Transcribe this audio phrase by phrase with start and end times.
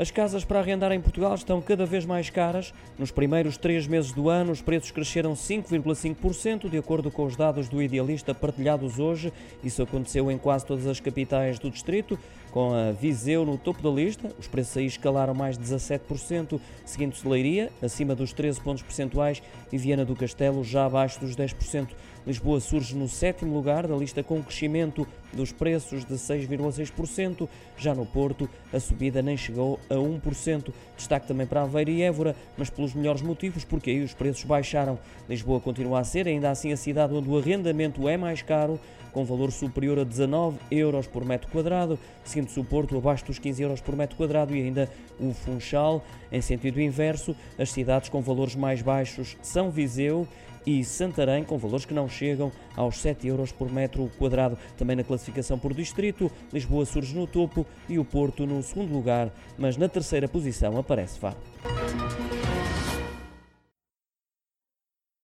[0.00, 2.72] As casas para arrendar em Portugal estão cada vez mais caras.
[2.98, 7.68] Nos primeiros três meses do ano, os preços cresceram 5,5%, de acordo com os dados
[7.68, 9.32] do Idealista partilhados hoje.
[9.62, 12.18] Isso aconteceu em quase todas as capitais do distrito,
[12.50, 14.32] com a Viseu no topo da lista.
[14.38, 19.76] Os preços aí escalaram mais de 17%, seguindo Celeiria, acima dos 13 pontos percentuais, e
[19.76, 21.88] Viana do Castelo, já abaixo dos 10%.
[22.26, 27.48] Lisboa surge no sétimo lugar da lista com crescimento dos preços de 6,6%.
[27.76, 30.72] Já no Porto, a subida nem chegou a 1%.
[30.96, 34.98] Destaque também para Aveiro e Évora, mas pelos melhores motivos, porque aí os preços baixaram.
[35.28, 38.78] Lisboa continua a ser, ainda assim, a cidade onde o arrendamento é mais caro,
[39.12, 43.62] com valor superior a 19 euros por metro quadrado, seguindo-se o Porto abaixo dos 15
[43.62, 46.04] euros por metro quadrado e ainda o Funchal.
[46.30, 50.26] Em sentido inverso, as cidades com valores mais baixos são Viseu
[50.66, 54.56] e Santarém, com valores que não chegam aos 7 euros por metro quadrado.
[54.76, 59.30] Também na classificação por distrito, Lisboa surge no topo e o Porto no segundo lugar,
[59.58, 61.36] mas na terceira posição aparece Faro.